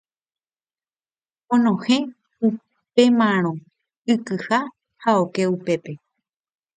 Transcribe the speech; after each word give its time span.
Onohẽ 1.53 1.99
upémarõ 2.45 3.53
ikyha 4.13 4.59
ha 5.01 5.11
oke 5.23 5.43
upépe. 5.55 5.93